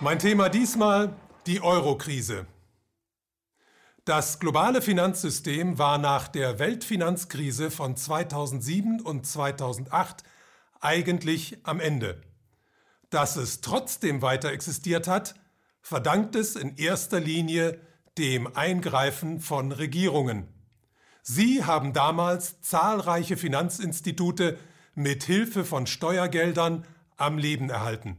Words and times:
Mein 0.00 0.18
Thema 0.18 0.50
diesmal 0.50 1.16
die 1.46 1.62
Euro-Krise. 1.62 2.46
Das 4.04 4.38
globale 4.38 4.82
Finanzsystem 4.82 5.78
war 5.78 5.96
nach 5.96 6.28
der 6.28 6.58
Weltfinanzkrise 6.58 7.70
von 7.70 7.96
2007 7.96 9.00
und 9.00 9.26
2008 9.26 10.22
eigentlich 10.80 11.60
am 11.62 11.80
Ende. 11.80 12.20
Dass 13.08 13.36
es 13.36 13.62
trotzdem 13.62 14.20
weiter 14.20 14.52
existiert 14.52 15.08
hat, 15.08 15.34
verdankt 15.80 16.36
es 16.36 16.56
in 16.56 16.76
erster 16.76 17.18
Linie 17.18 17.80
dem 18.18 18.54
Eingreifen 18.54 19.40
von 19.40 19.72
Regierungen. 19.72 20.46
Sie 21.22 21.64
haben 21.64 21.94
damals 21.94 22.60
zahlreiche 22.60 23.38
Finanzinstitute 23.38 24.58
mit 24.94 25.24
Hilfe 25.24 25.64
von 25.64 25.86
Steuergeldern 25.86 26.84
am 27.16 27.38
Leben 27.38 27.70
erhalten. 27.70 28.18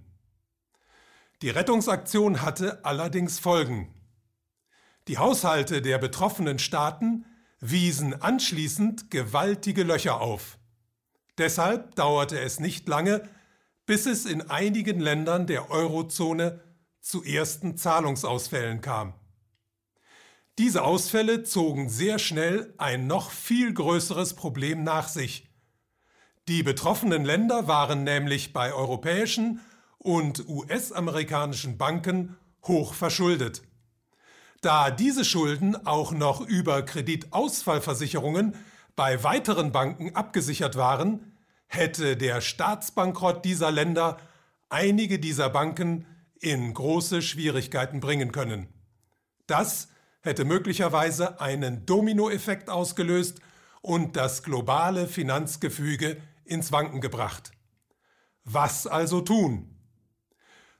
Die 1.43 1.51
Rettungsaktion 1.51 2.41
hatte 2.41 2.83
allerdings 2.83 3.37
Folgen. 3.37 3.93
Die 5.07 5.19
Haushalte 5.19 5.83
der 5.83 5.99
betroffenen 5.99 6.57
Staaten 6.57 7.25
wiesen 7.59 8.19
anschließend 8.19 9.11
gewaltige 9.11 9.83
Löcher 9.83 10.19
auf. 10.19 10.57
Deshalb 11.37 11.93
dauerte 11.95 12.39
es 12.39 12.59
nicht 12.59 12.87
lange, 12.87 13.29
bis 13.85 14.07
es 14.07 14.25
in 14.25 14.49
einigen 14.49 14.99
Ländern 14.99 15.45
der 15.45 15.69
Eurozone 15.69 16.59
zu 17.01 17.23
ersten 17.23 17.77
Zahlungsausfällen 17.77 18.81
kam. 18.81 19.13
Diese 20.57 20.83
Ausfälle 20.83 21.43
zogen 21.43 21.87
sehr 21.87 22.17
schnell 22.17 22.73
ein 22.79 23.05
noch 23.05 23.29
viel 23.29 23.71
größeres 23.75 24.33
Problem 24.33 24.83
nach 24.83 25.07
sich. 25.07 25.47
Die 26.47 26.63
betroffenen 26.63 27.23
Länder 27.23 27.67
waren 27.67 28.03
nämlich 28.03 28.53
bei 28.53 28.73
europäischen 28.73 29.61
und 30.07 30.47
US-amerikanischen 30.47 31.77
Banken 31.77 32.37
hoch 32.63 32.93
verschuldet. 32.93 33.61
Da 34.61 34.89
diese 34.89 35.25
Schulden 35.25 35.85
auch 35.85 36.13
noch 36.13 36.39
über 36.39 36.81
Kreditausfallversicherungen 36.81 38.55
bei 38.95 39.21
weiteren 39.25 39.73
Banken 39.73 40.15
abgesichert 40.15 40.77
waren, 40.77 41.33
hätte 41.67 42.15
der 42.15 42.39
Staatsbankrott 42.39 43.43
dieser 43.43 43.69
Länder 43.69 44.17
einige 44.69 45.19
dieser 45.19 45.49
Banken 45.49 46.05
in 46.39 46.73
große 46.73 47.21
Schwierigkeiten 47.21 47.99
bringen 47.99 48.31
können. 48.31 48.69
Das 49.45 49.89
hätte 50.21 50.45
möglicherweise 50.45 51.41
einen 51.41 51.85
Dominoeffekt 51.85 52.69
ausgelöst 52.69 53.41
und 53.81 54.15
das 54.15 54.41
globale 54.41 55.05
Finanzgefüge 55.05 56.15
ins 56.45 56.71
Wanken 56.71 57.01
gebracht. 57.01 57.51
Was 58.45 58.87
also 58.87 59.19
tun? 59.19 59.73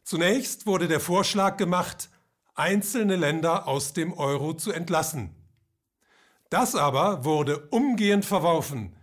Zunächst 0.08 0.66
wurde 0.66 0.88
der 0.88 1.02
Vorschlag 1.02 1.58
gemacht, 1.58 2.10
einzelne 2.56 3.18
Länder 3.18 3.68
aus 3.68 3.92
dem 3.92 4.14
Euro 4.14 4.54
zu 4.54 4.72
entlassen. 4.72 5.36
Das 6.50 6.76
aber 6.76 7.26
wurde 7.26 7.68
umgehend 7.72 8.24
verworfen, 8.24 8.96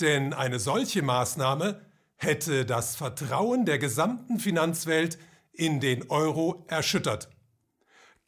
denn 0.00 0.32
eine 0.32 0.60
solche 0.60 1.02
Maßnahme 1.02 1.84
hätte 2.14 2.64
das 2.64 2.94
Vertrauen 2.94 3.64
der 3.64 3.80
gesamten 3.80 4.38
Finanzwelt 4.38 5.18
in 5.52 5.80
den 5.80 6.08
Euro 6.10 6.64
erschüttert. 6.68 7.28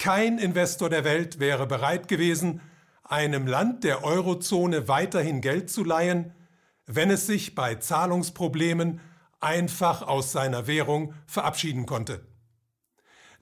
Kein 0.00 0.38
Investor 0.38 0.90
der 0.90 1.04
Welt 1.04 1.38
wäre 1.38 1.68
bereit 1.68 2.08
gewesen, 2.08 2.60
einem 3.04 3.46
Land 3.46 3.84
der 3.84 4.02
Eurozone 4.02 4.88
weiterhin 4.88 5.40
Geld 5.40 5.70
zu 5.70 5.84
leihen, 5.84 6.34
wenn 6.86 7.12
es 7.12 7.28
sich 7.28 7.54
bei 7.54 7.76
Zahlungsproblemen 7.76 9.00
einfach 9.44 10.02
aus 10.02 10.32
seiner 10.32 10.66
Währung 10.66 11.14
verabschieden 11.26 11.86
konnte. 11.86 12.26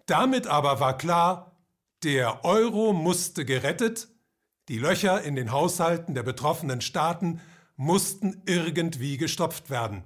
Damit 0.06 0.46
aber 0.46 0.80
war 0.80 0.98
klar, 0.98 1.56
der 2.02 2.44
Euro 2.44 2.92
musste 2.92 3.44
gerettet, 3.44 4.08
die 4.68 4.78
Löcher 4.78 5.22
in 5.22 5.36
den 5.36 5.52
Haushalten 5.52 6.14
der 6.14 6.22
betroffenen 6.22 6.80
Staaten 6.80 7.40
mussten 7.76 8.42
irgendwie 8.46 9.16
gestopft 9.16 9.70
werden. 9.70 10.04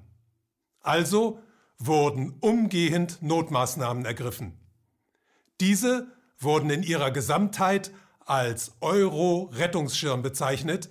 Also 0.81 1.41
wurden 1.79 2.37
umgehend 2.41 3.23
Notmaßnahmen 3.23 4.05
ergriffen. 4.05 4.59
Diese 5.61 6.07
wurden 6.39 6.71
in 6.71 6.83
ihrer 6.83 7.11
Gesamtheit 7.11 7.91
als 8.25 8.73
Euro-Rettungsschirm 8.81 10.23
bezeichnet 10.23 10.91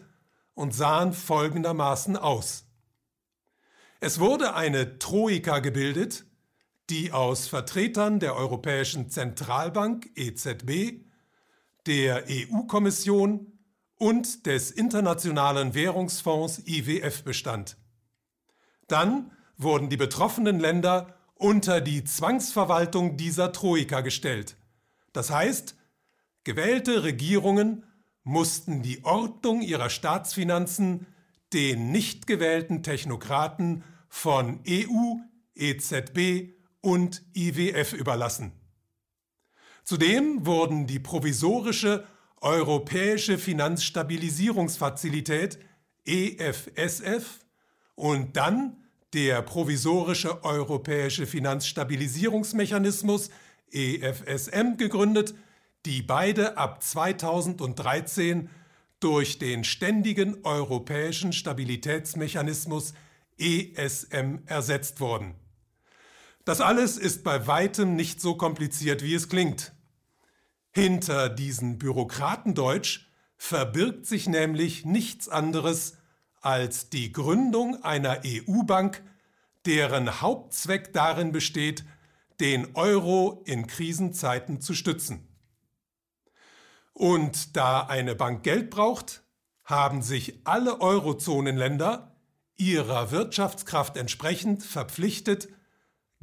und 0.54 0.74
sahen 0.74 1.14
folgendermaßen 1.14 2.18
aus. 2.18 2.66
Es 4.00 4.20
wurde 4.20 4.56
eine 4.56 5.00
Troika 5.00 5.60
gebildet, 5.60 6.26
die 6.90 7.12
aus 7.12 7.47
Vertretern 7.47 8.19
der 8.19 8.35
Europäischen 8.35 9.09
Zentralbank 9.09 10.09
EZB, 10.16 11.03
der 11.88 12.25
EU-Kommission 12.29 13.51
und 13.97 14.46
des 14.46 14.72
Internationalen 14.72 15.74
Währungsfonds 15.74 16.62
IWF 16.66 17.24
bestand. 17.24 17.78
Dann 18.88 19.31
wurden 19.57 19.90
die 19.90 19.97
betroffenen 19.97 20.59
Länder 20.59 21.16
unter 21.35 21.81
die 21.81 22.03
Zwangsverwaltung 22.03 23.18
dieser 23.18 23.51
Troika 23.51 24.01
gestellt. 24.01 24.57
Das 25.13 25.31
heißt, 25.31 25.75
gewählte 26.44 27.03
Regierungen 27.03 27.85
mussten 28.24 28.81
die 28.81 29.03
Ordnung 29.03 29.62
ihrer 29.62 29.90
Staatsfinanzen 29.90 31.07
den 31.53 31.91
nicht 31.91 32.28
gewählten 32.28 32.84
Technokraten 32.84 33.84
von 34.09 34.59
EU, 34.68 35.16
EZB 35.56 36.55
und 36.85 37.23
IWF 37.34 37.91
überlassen. 37.94 38.51
Zudem 39.84 40.46
wurden 40.46 40.85
die 40.85 41.00
provisorische 41.00 42.06
Europäische 42.41 43.40
Finanzstabilisierungsfazilität 43.40 45.57
EFSF 46.06 47.40
und 47.95 48.38
dann 48.38 48.84
der 49.13 49.41
provisorische 49.41 50.44
Europäische 50.44 51.25
Finanzstabilisierungsmechanismus 51.25 53.31
EFSM 53.72 54.78
gegründet, 54.78 55.34
die 55.88 56.03
beide 56.03 56.56
ab 56.57 56.84
2013 56.84 58.51
durch 59.00 59.40
den 59.40 59.63
ständigen 59.63 60.44
Europäischen 60.44 61.34
Stabilitätsmechanismus 61.34 62.94
ESM 63.40 64.44
ersetzt 64.45 65.00
wurden. 65.00 65.34
Das 66.45 66.61
alles 66.61 66.97
ist 66.97 67.23
bei 67.23 67.47
weitem 67.47 67.95
nicht 67.95 68.22
so 68.22 68.35
kompliziert, 68.35 69.03
wie 69.03 69.16
es 69.16 69.29
klingt. 69.29 69.73
Hinter 70.72 71.28
diesem 71.28 71.79
Bürokratendeutsch 71.79 73.07
verbirgt 73.35 74.06
sich 74.06 74.28
nämlich 74.28 74.85
nichts 74.85 75.28
anderes 75.28 75.97
als 76.41 76.89
die 76.89 77.11
Gründung 77.11 77.83
einer 77.83 78.22
EU-Bank, 78.23 79.03
deren 79.66 80.22
Hauptzweck 80.22 80.94
darin 80.94 81.31
besteht, 81.31 81.83
den 82.39 82.75
Euro 82.75 83.41
in 83.45 83.66
Krisenzeiten 83.66 84.62
zu 84.62 84.75
stützen. 84.75 85.27
Und 86.94 87.57
da 87.57 87.81
eine 87.81 88.13
Bank 88.13 88.44
Geld 88.44 88.69
braucht, 88.69 89.23
haben 89.63 90.03
sich 90.03 90.41
alle 90.44 90.79
Eurozonenländer 90.79 92.16
ihrer 92.57 93.09
Wirtschaftskraft 93.09 93.97
entsprechend 93.97 94.62
verpflichtet, 94.62 95.50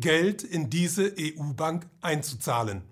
Geld 0.02 0.42
in 0.42 0.68
diese 0.68 1.14
EU-Bank 1.18 1.88
einzuzahlen. 2.02 2.82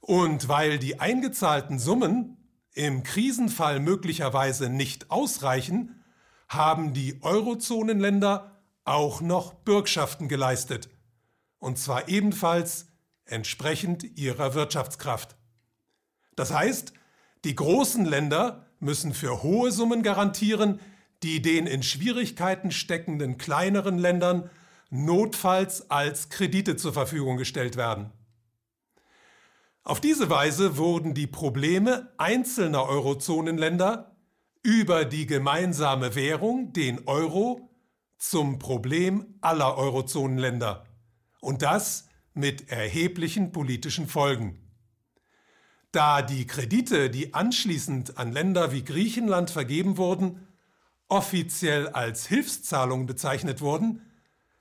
Und 0.00 0.48
weil 0.48 0.78
die 0.78 1.00
eingezahlten 1.00 1.78
Summen 1.78 2.36
im 2.74 3.02
Krisenfall 3.02 3.80
möglicherweise 3.80 4.68
nicht 4.68 5.10
ausreichen, 5.10 6.04
haben 6.48 6.92
die 6.92 7.22
Eurozonenländer 7.22 8.62
auch 8.84 9.20
noch 9.20 9.54
Bürgschaften 9.54 10.28
geleistet, 10.28 10.88
und 11.58 11.78
zwar 11.78 12.08
ebenfalls 12.08 12.86
entsprechend 13.24 14.18
ihrer 14.18 14.54
Wirtschaftskraft. 14.54 15.36
Das 16.36 16.52
heißt, 16.52 16.92
die 17.44 17.54
großen 17.54 18.04
Länder 18.04 18.66
müssen 18.80 19.12
für 19.12 19.42
hohe 19.42 19.72
Summen 19.72 20.02
garantieren, 20.02 20.80
die 21.22 21.42
den 21.42 21.66
in 21.66 21.82
Schwierigkeiten 21.82 22.70
steckenden 22.70 23.38
kleineren 23.38 23.98
Ländern 23.98 24.50
notfalls 24.90 25.90
als 25.90 26.28
Kredite 26.28 26.76
zur 26.76 26.92
Verfügung 26.92 27.36
gestellt 27.36 27.76
werden. 27.76 28.12
Auf 29.82 30.00
diese 30.00 30.28
Weise 30.28 30.76
wurden 30.76 31.14
die 31.14 31.26
Probleme 31.26 32.12
einzelner 32.18 32.84
Eurozonenländer 32.84 34.16
über 34.62 35.04
die 35.04 35.26
gemeinsame 35.26 36.14
Währung, 36.14 36.72
den 36.72 37.06
Euro, 37.06 37.70
zum 38.18 38.58
Problem 38.58 39.38
aller 39.40 39.78
Eurozonenländer. 39.78 40.84
Und 41.40 41.62
das 41.62 42.08
mit 42.34 42.68
erheblichen 42.68 43.52
politischen 43.52 44.08
Folgen. 44.08 44.60
Da 45.92 46.20
die 46.20 46.46
Kredite, 46.46 47.08
die 47.08 47.32
anschließend 47.32 48.18
an 48.18 48.32
Länder 48.32 48.72
wie 48.72 48.84
Griechenland 48.84 49.50
vergeben 49.50 49.96
wurden, 49.96 50.46
offiziell 51.08 51.88
als 51.88 52.26
Hilfszahlungen 52.26 53.06
bezeichnet 53.06 53.60
wurden, 53.60 54.02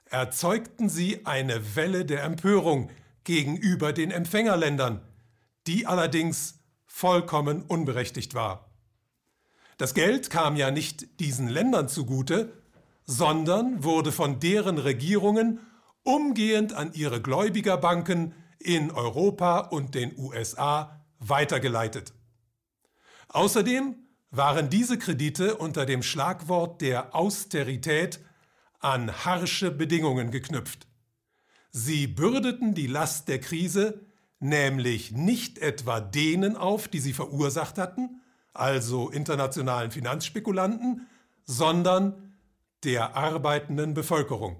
erzeugten 0.09 0.89
sie 0.89 1.25
eine 1.25 1.75
Welle 1.75 2.05
der 2.05 2.23
Empörung 2.23 2.89
gegenüber 3.23 3.93
den 3.93 4.11
Empfängerländern, 4.11 5.01
die 5.67 5.85
allerdings 5.85 6.59
vollkommen 6.85 7.61
unberechtigt 7.63 8.33
war. 8.33 8.71
Das 9.77 9.93
Geld 9.93 10.29
kam 10.29 10.55
ja 10.55 10.71
nicht 10.71 11.19
diesen 11.19 11.47
Ländern 11.47 11.87
zugute, 11.87 12.53
sondern 13.05 13.83
wurde 13.83 14.11
von 14.11 14.39
deren 14.39 14.77
Regierungen 14.77 15.59
umgehend 16.03 16.73
an 16.73 16.93
ihre 16.93 17.21
Gläubigerbanken 17.21 18.33
in 18.59 18.91
Europa 18.91 19.59
und 19.59 19.93
den 19.93 20.17
USA 20.17 21.05
weitergeleitet. 21.19 22.13
Außerdem 23.29 23.95
waren 24.31 24.69
diese 24.69 24.97
Kredite 24.97 25.57
unter 25.57 25.85
dem 25.85 26.01
Schlagwort 26.03 26.81
der 26.81 27.15
Austerität 27.15 28.19
an 28.79 29.25
harsche 29.25 29.71
Bedingungen 29.71 30.31
geknüpft. 30.31 30.87
Sie 31.71 32.07
bürdeten 32.07 32.73
die 32.73 32.87
Last 32.87 33.27
der 33.27 33.39
Krise 33.39 34.05
nämlich 34.39 35.11
nicht 35.11 35.57
etwa 35.59 35.99
denen 35.99 36.55
auf, 36.55 36.87
die 36.87 36.99
sie 36.99 37.13
verursacht 37.13 37.77
hatten, 37.77 38.21
also 38.53 39.09
internationalen 39.09 39.91
Finanzspekulanten, 39.91 41.07
sondern 41.45 42.35
der 42.83 43.15
arbeitenden 43.15 43.93
Bevölkerung. 43.93 44.57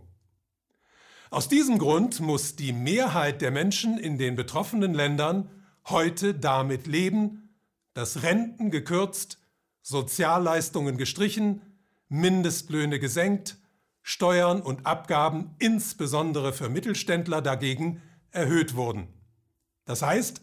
Aus 1.30 1.50
diesem 1.50 1.78
Grund 1.78 2.20
muss 2.22 2.56
die 2.56 2.74
Mehrheit 2.74 3.42
der 3.42 3.52
Menschen 3.52 3.98
in 3.98 4.18
den 4.18 4.36
betroffenen 4.36 4.94
Ländern 4.94 5.50
heute 5.86 6.34
damit 6.34 6.88
leben, 6.88 7.50
dass 7.94 8.24
Renten 8.24 8.72
gekürzt, 8.72 9.40
Sozialleistungen 9.82 10.98
gestrichen, 10.98 11.62
Mindestlöhne 12.10 13.00
gesenkt, 13.00 13.58
Steuern 14.10 14.62
und 14.62 14.86
Abgaben 14.86 15.54
insbesondere 15.60 16.54
für 16.54 16.70
Mittelständler 16.70 17.42
dagegen 17.42 18.02
erhöht 18.32 18.78
wurden. 18.78 19.10
Das 19.84 20.02
heißt, 20.02 20.40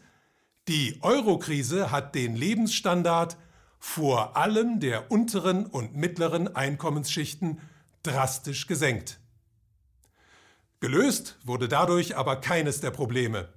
die 0.67 0.99
Eurokrise 1.01 1.89
hat 1.89 2.13
den 2.13 2.35
Lebensstandard 2.35 3.37
vor 3.79 4.37
allem 4.37 4.79
der 4.79 5.09
unteren 5.09 5.65
und 5.65 5.95
mittleren 5.95 6.55
Einkommensschichten 6.55 7.59
drastisch 8.03 8.67
gesenkt. 8.67 9.19
Gelöst 10.79 11.39
wurde 11.43 11.67
dadurch 11.67 12.15
aber 12.15 12.35
keines 12.35 12.81
der 12.81 12.91
Probleme. 12.91 13.49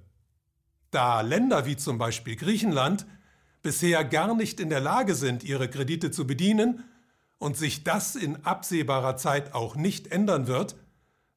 Da 0.89 1.21
Länder 1.21 1.67
wie 1.67 1.77
zum 1.77 1.99
Beispiel 1.99 2.35
Griechenland 2.35 3.05
bisher 3.61 4.03
gar 4.03 4.35
nicht 4.35 4.59
in 4.59 4.71
der 4.71 4.79
Lage 4.79 5.13
sind, 5.13 5.43
ihre 5.43 5.69
Kredite 5.69 6.09
zu 6.09 6.25
bedienen 6.25 6.83
und 7.39 7.57
sich 7.57 7.83
das 7.83 8.15
in 8.15 8.45
absehbarer 8.45 9.17
Zeit 9.17 9.53
auch 9.53 9.75
nicht 9.75 10.11
ändern 10.11 10.47
wird, 10.47 10.75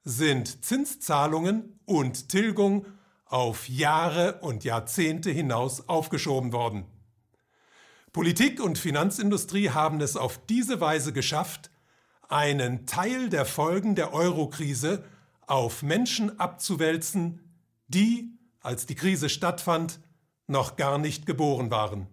sind 0.04 0.64
Zinszahlungen 0.64 1.78
und 1.86 2.28
Tilgung 2.28 2.86
auf 3.24 3.68
Jahre 3.68 4.40
und 4.40 4.64
Jahrzehnte 4.64 5.30
hinaus 5.30 5.88
aufgeschoben 5.88 6.52
worden. 6.52 6.84
Politik 8.12 8.60
und 8.62 8.76
Finanzindustrie 8.76 9.70
haben 9.70 10.02
es 10.02 10.16
auf 10.18 10.38
diese 10.46 10.80
Weise 10.80 11.14
geschafft, 11.14 11.70
einen 12.28 12.84
Teil 12.84 13.30
der 13.30 13.46
Folgen 13.46 13.94
der 13.94 14.12
Eurokrise 14.12 15.04
auf 15.46 15.82
Menschen 15.82 16.38
abzuwälzen, 16.38 17.40
die, 17.88 18.38
als 18.60 18.86
die 18.86 18.94
Krise 18.96 19.28
stattfand, 19.28 20.00
noch 20.46 20.76
gar 20.76 20.98
nicht 20.98 21.24
geboren 21.24 21.70
waren. 21.70 22.06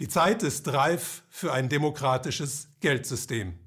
Die 0.00 0.08
Zeit 0.08 0.42
ist 0.42 0.66
reif 0.68 1.22
für 1.28 1.52
ein 1.52 1.68
demokratisches 1.68 2.68
Geldsystem. 2.80 3.58